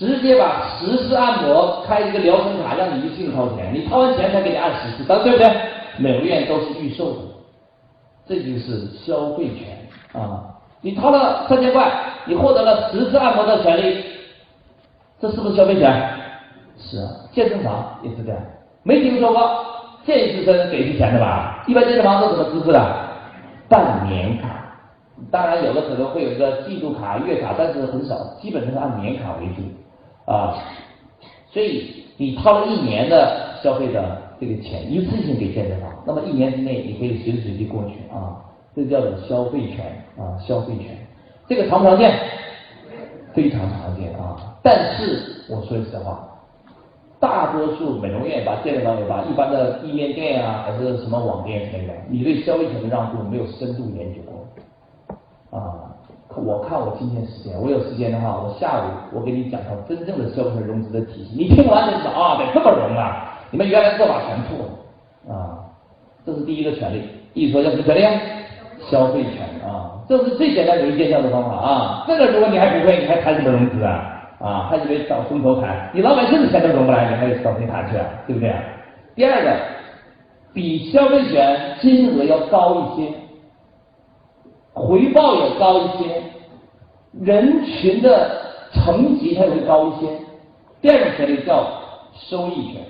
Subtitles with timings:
[0.00, 5.46] 直接把十次按摩开一个疗程卡，让你一次性掏钱，你掏完钱才给你按十次，对不对？
[5.98, 7.18] 美容院都是预售的，
[8.26, 9.76] 这就是消费权
[10.18, 10.56] 啊！
[10.80, 11.92] 你掏了三千块，
[12.24, 14.02] 你获得了十次按摩的权利，
[15.20, 15.92] 这是不是消费权？
[16.78, 18.40] 是啊，健身房也是这样，
[18.82, 19.50] 没听说过
[20.06, 21.62] 健身给是钱的吧？
[21.66, 22.82] 一般健身房都怎么支付的？
[23.68, 24.48] 半年卡。
[25.30, 29.60] 当然，有的可能会有一个季度卡、月卡，但是很少，基本都是按年卡为主
[30.32, 30.54] 啊。
[31.52, 38.38] 所以你掏了一年的消费的这个钱，一次性给健身房，那么一年之内你可以随时随地过去啊，
[38.74, 39.84] 这叫做消费权
[40.16, 40.96] 啊，消费权。
[41.48, 42.14] 这个常不常见？
[43.32, 44.36] 非常常见啊。
[44.62, 46.28] 但是我说实话，
[47.18, 55.58] 大多数美容院把健身房也把一般的地面店啊，还是什么网店之类的，你对消费权的让步没有深度研究过。
[55.58, 55.89] 啊，
[56.36, 63.36] 我看我今天时间，我有时间的话，我下午我给你讲套真正的消费融资的体系，你听完就知道啊，得这么融啊！
[63.50, 65.58] 你们原来做法全错了啊！
[66.24, 67.02] 这是第一个权利，
[67.34, 68.02] 一说叫什么权利？
[68.88, 72.04] 消费权啊，这是最简单容易见效的方法啊！
[72.06, 74.22] 这个如果你还不会，你还谈什么融资啊？
[74.38, 78.06] 啊，还以为找风投谈，你老百姓的钱都融不来，你还找谁谈去啊？
[78.28, 78.54] 对不对？
[79.16, 79.50] 第二个，
[80.54, 83.12] 比消费权金额要高一些。
[84.86, 86.22] 回报也高一些，
[87.20, 88.40] 人群的
[88.72, 90.06] 层级它也会高一些。
[90.80, 91.66] 第二种权利叫
[92.14, 92.82] 收益权，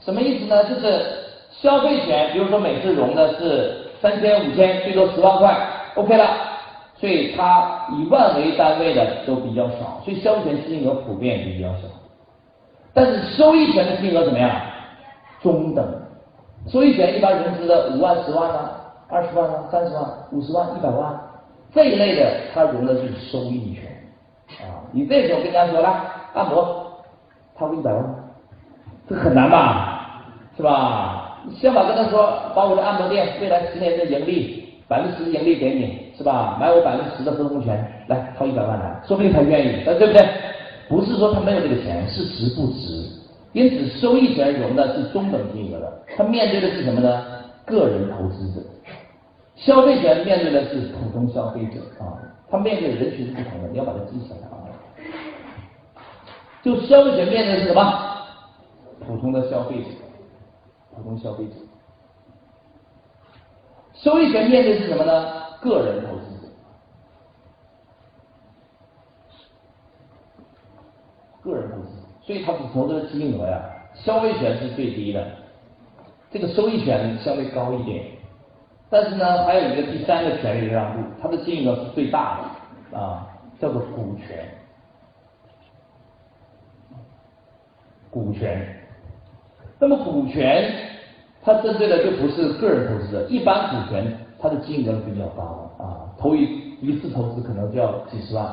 [0.00, 0.64] 什么意思呢？
[0.64, 1.04] 就是
[1.50, 5.54] 消费权，比如说每次融的是三千、五千，最多十万块
[5.96, 6.24] ，OK 了，
[6.96, 11.88] 所以它以万为单位的都比较少，所以消费权金额普遍比较小。
[12.94, 14.50] 但是收益权的金额怎么样？
[15.42, 15.84] 中等，
[16.68, 18.70] 收益权一般融资的五万、十万呢？
[19.12, 21.20] 二十万啊，三十万、五十万、一百万
[21.74, 23.84] 这一类的，它融的是收益权
[24.66, 24.88] 啊。
[24.90, 26.00] 你这时候跟人家说来
[26.32, 26.90] 按摩，
[27.54, 28.02] 掏个一百万，
[29.06, 30.24] 这很难吧？
[30.56, 31.40] 是吧？
[31.46, 36.56] 你先把跟他说，把我的按摩店未来十年的盈利百分之十盈利给你，是吧？
[36.58, 40.26] 买我百分之十的分红权，来掏一百万来，说不定他愿意，对不对？
[40.88, 43.08] 不是说他没有这个钱，是值不值？
[43.52, 47.22] 因此，收益权融的是中等金额的，他面对的是什么呢？
[47.66, 48.60] 个人投资者。
[49.64, 52.18] 消费权面对的是普通消费者啊，
[52.50, 54.66] 他面对的人群是不同的，你要把它记下来啊。
[56.62, 57.82] 就消费权面对的是什么？
[59.06, 59.88] 普通的消费者，
[60.94, 61.54] 普通消费者。
[63.94, 65.42] 收益权面对是什么呢？
[65.60, 66.48] 个人投资者，
[71.42, 71.90] 个人投资，
[72.22, 73.62] 所以他只投资的金额呀，
[73.94, 75.24] 消费权是最低的，
[76.32, 78.04] 这个收益权相对高一点。
[78.92, 82.42] 但是呢，还有一个第三个权利的让步，它的金额是最大
[82.92, 83.26] 的啊，
[83.58, 84.46] 叫做股权。
[88.10, 88.60] 股权，
[89.78, 90.70] 那么股权
[91.42, 96.42] 它针对的就不是个人投资者，一般股权它的金额比较高啊，投一
[96.82, 98.44] 一次投资可能就要几十万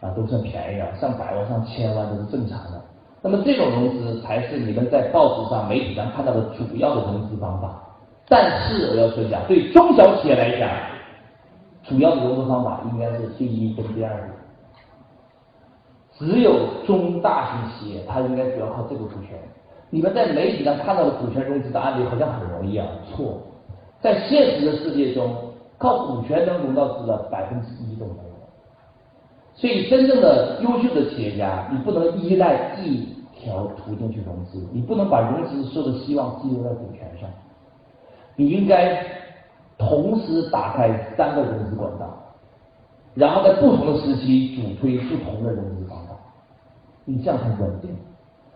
[0.00, 2.82] 啊，都算便宜了，上百万、上千万都是正常的。
[3.22, 7.80] 那么这种融资才是你们在报纸上、媒体上看到的主要的融资方法。
[8.28, 10.68] 但是我要说一下，对中小企业来讲，
[11.82, 14.30] 主要的融资方法应该是第一跟第二。
[16.18, 16.52] 只有
[16.86, 19.38] 中大型企业，它应该主要靠这个股权。
[19.90, 23.38] 你们在媒体上看到的股权融资的案例好像很容易啊，错。
[24.00, 25.34] 在现实的世界中，
[25.78, 28.32] 靠股权能融到资的百分之一都没有。
[29.54, 37.28] 所以，真正的优秀的企业家，你不能依赖一条途径去融资，你不能把融资所有的希望寄托在股权上。
[38.42, 39.06] 你应该
[39.78, 42.10] 同时打开三个融资管道，
[43.14, 46.14] 然后在不同的时期主推不同的融资方法，
[47.04, 47.96] 你这样才稳定。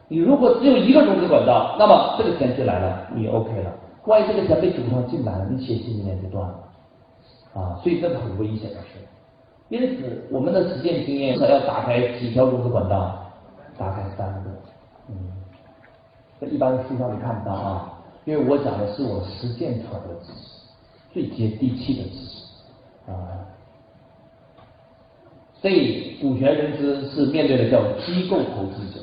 [0.08, 3.72] 你如果只有一个融资管道，那么这个钱进来了，你 OK 了。
[4.06, 6.58] 万一这个钱被主动进来了，你企业信心链就断了
[7.54, 7.78] 啊！
[7.82, 8.98] 所以这是很危险的事。
[9.69, 13.19] 因此，我们的实践经验是要打开几条融资管道，
[13.78, 14.50] 打开三个。
[15.08, 15.16] 嗯，
[16.40, 17.93] 这一般书上你看不到啊。
[18.26, 20.67] 因为我讲的是我实践出来的知识，
[21.14, 22.44] 最接地气的知识。
[23.08, 23.14] 啊，
[25.55, 29.00] 所以股权融资是面对的叫机构投资者，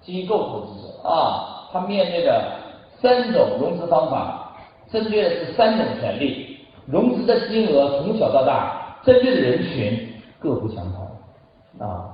[0.00, 1.08] 机构投资者。
[1.08, 2.56] 啊，他面对的
[3.00, 4.56] 三种融资方法，
[4.92, 6.56] 针对的是三种权利，
[6.86, 11.84] 融资的金额从小到大，针对的人群各不相同。
[11.84, 12.11] 啊。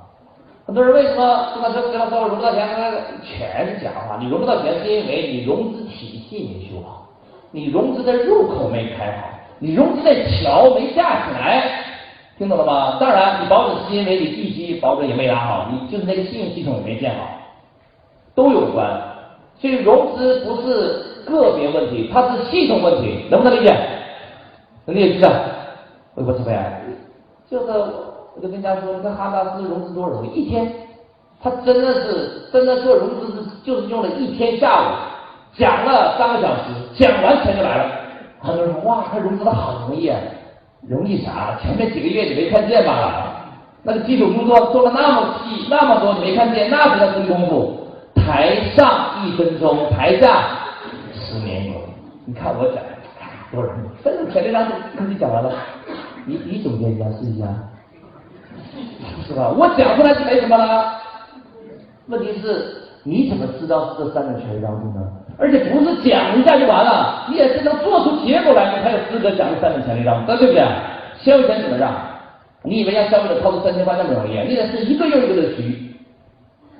[0.68, 2.68] 很多人为什么跟他说跟他说我融不到钱？
[2.68, 2.92] 他
[3.24, 4.18] 全是假话。
[4.20, 7.08] 你融不到钱，是因为你融资体系没修好，
[7.50, 9.30] 你融资的入口没开好，
[9.60, 11.64] 你融资的桥没架起来，
[12.36, 12.98] 听懂了吗？
[13.00, 17.26] 当然，你保准是因为你地基保准也没打好，你就是那个信用系统也没建好，
[18.34, 18.86] 都有关。
[19.58, 23.74] 所以融资不是个别问题，它是系统问题，能不能理解？
[24.84, 25.30] 能理解是不是？
[26.16, 26.62] 微博直播呀，
[27.50, 27.72] 就是
[28.38, 30.72] 我就跟人家说，那哈达斯融资多容易，一天，
[31.42, 34.84] 他真的是真的做融资是就是用了一天下午，
[35.58, 36.62] 讲了三个小时，
[36.94, 37.90] 讲完钱就来了。
[38.40, 40.20] 很多人说哇，他融资的好容易啊，
[40.88, 41.58] 容易啥？
[41.60, 43.34] 前面几个月你没看见吧，
[43.82, 47.74] 那个基础工作做了那么细那么多，你没看见，那才叫真功夫。
[48.14, 50.44] 台上一分钟，台下
[51.12, 51.82] 十年功。
[52.24, 52.74] 你看我讲
[53.50, 53.72] 多少？
[54.04, 54.64] 分钟前面让
[54.96, 55.50] 跟你讲完了，
[56.24, 57.46] 你你总结一下试一下，
[59.26, 59.48] 是吧？
[59.56, 60.94] 我讲出来就没什么了。
[62.06, 62.74] 问题是
[63.04, 65.06] 你怎么知道是这三个权利让渡呢？
[65.38, 70.62] 而且不是讲一下就完了，你也是能做出结果来，你才有资格讲这三个权利让渡，对不对？
[71.20, 71.92] 消费权怎么让？
[72.62, 74.48] 你以为让消费者掏出三千块那么容易？
[74.48, 75.84] 你得是一个又一个的局。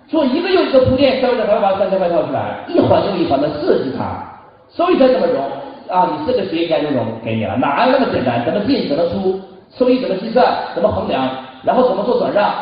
[0.09, 4.25] 做一个又一个铺垫，消费者才会把三千块掏出来，一环又一环的设计它。
[4.71, 5.45] 收益权怎么融
[5.89, 6.09] 啊？
[6.11, 8.43] 你这个协议该就融给你了，哪有那么简单？
[8.45, 8.89] 怎么进？
[8.89, 9.39] 怎么出？
[9.71, 10.47] 收益怎么计算？
[10.75, 11.29] 怎么衡量？
[11.63, 12.53] 然后怎么做转让？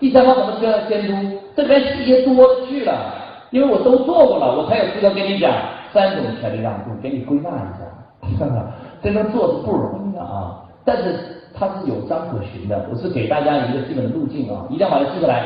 [0.00, 1.38] 第三方怎么监监督？
[1.56, 2.92] 这边细节多了去了，
[3.50, 5.52] 因为我都做过了，我才有资格跟你讲
[5.92, 7.84] 三种权利让渡，给你归纳一下。
[9.02, 11.14] 真正做是不容易的啊，但是
[11.52, 15.44] 它是有章可循的，我是给大家一个基本的路径啊，一定要把它记下来。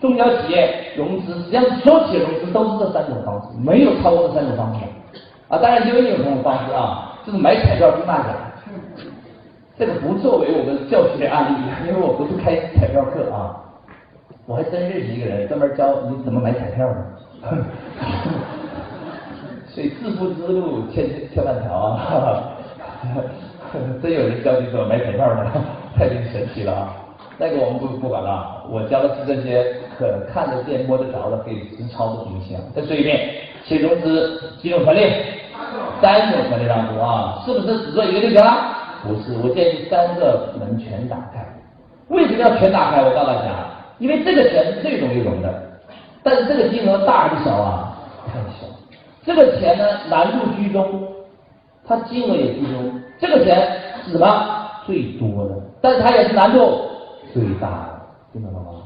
[0.00, 4.80] 中小企业融资，实际上所有企业融资都是这三种方式，没有超过这三种方式
[5.48, 5.58] 啊。
[5.58, 8.28] 当然，也有一种方式啊，就是买彩票中大奖。
[9.78, 11.56] 这个不作为我们教学案例，
[11.88, 13.62] 因为我不是开彩票课啊。
[14.46, 16.94] 我还真认识一个人，专门教你怎么买彩票的。
[19.68, 22.54] 所以致富之路千千万条啊！
[24.00, 25.46] 真有人教你怎么买彩票的，
[25.98, 26.96] 太神奇了啊！
[27.36, 32.62] 那个我们不不管了，我教的是这些可看得见、摸得着的，可以实操的东西啊。
[32.74, 33.28] 再说一遍，
[33.66, 35.12] 企业融资几种权利？
[36.00, 38.75] 三种权利让渡啊，是不是只做一个就行了？
[39.06, 41.46] 不是，我建议三个门全打开。
[42.08, 43.02] 为什么要全打开？
[43.02, 43.66] 我告诉大家，
[43.98, 45.52] 因为这个钱是最容易融的，
[46.22, 47.96] 但是这个金额大还是小啊？
[48.26, 48.66] 太小。
[49.24, 51.02] 这个钱呢难度居中，
[51.86, 53.00] 它金额也居中。
[53.18, 54.26] 这个钱是什么？
[54.86, 56.80] 最多的，但是它也是难度。
[57.32, 58.00] 最大的，
[58.32, 58.82] 听懂了吗？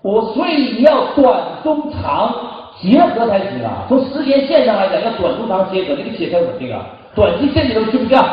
[0.00, 2.34] 我所以你要短中长
[2.80, 3.84] 结合才行啊。
[3.88, 6.86] 从时间线上来讲，要短中长结合，这个企业才稳定啊。
[7.14, 8.24] 短期现金流需不需要？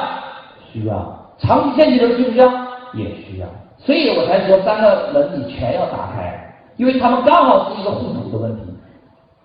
[0.71, 1.18] 需要。
[1.41, 2.47] 长期现金流需不需要？
[2.93, 3.47] 也需要。
[3.77, 8.63] 所以我才说三个门你全要打开，因为他们刚好是一个互补的问题。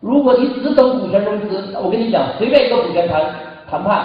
[0.00, 3.23] 如果你只等股权融资，我跟你讲，随便一个股权谈
[3.70, 4.05] 谈判，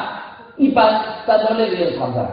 [0.56, 2.26] 一般三到六个月就谈出来。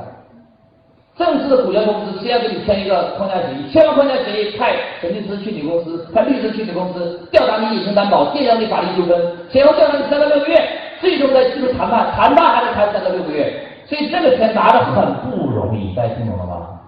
[1.17, 9.19] 正式的股权公司先要跟你签一个框架协议，签完框架协议，派审计师去你公司，派律师去你公司，调查你隐形担保，介绍你法律纠纷，
[9.51, 10.69] 前后调查你三到六个月，
[11.01, 16.81] 最终再进入谈判，谈判还得谈三到六个月，所以这个钱拿的很不容易，大家听懂了吗？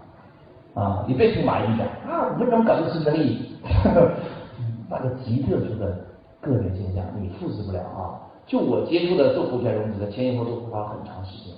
[0.74, 3.56] 啊，你别听马云讲啊，五分钟搞定市争议，
[4.90, 5.96] 那个极特殊的
[6.40, 8.18] 个人现象，你复制不了啊。
[8.46, 11.54] 就我接触的做股权融资的，前前后后都花很长时间，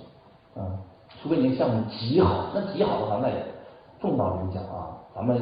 [0.63, 0.77] 啊。
[1.23, 3.35] 除非你的项目极好，那极好的话，那也
[4.01, 5.41] 重道理讲啊，咱们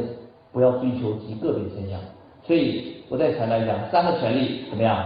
[0.52, 1.98] 不要追求极个别现象。
[2.42, 5.04] 所以我再强调一下，三个权利怎么样？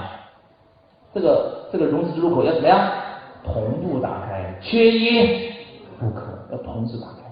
[1.14, 2.78] 这个这个融资入口要怎么样？
[3.44, 5.50] 同步打开，缺一
[5.98, 7.22] 不可，要同时打开。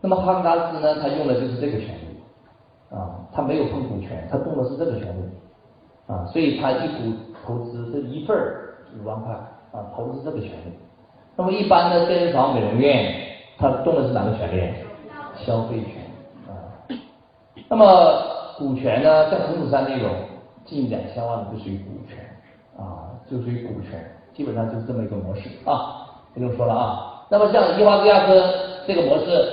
[0.00, 1.00] 那么哈根达斯呢？
[1.00, 5.22] 他用的就是这个权利啊，他没有碰股权，他动的是这个权利
[6.06, 9.34] 啊，所以他一股投资这一份儿五万块
[9.72, 10.72] 啊，投资这个权利。
[11.36, 13.12] 那么一般的健身房、美容院，
[13.58, 14.72] 他动的是哪个权利？
[15.44, 16.04] 消费权
[16.46, 16.54] 啊。
[17.68, 17.84] 那么
[18.56, 19.28] 股权呢？
[19.28, 20.10] 像红土山那种
[20.64, 22.18] 近两千万的就属于股权
[22.78, 24.00] 啊，就属于股权，
[24.40, 27.26] 基本上就是这么一个模式啊，不用说了啊。
[27.28, 28.42] 那么像伊华格亚斯
[28.86, 29.52] 这个模式。